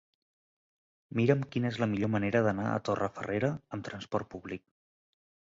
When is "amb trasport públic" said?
3.79-4.67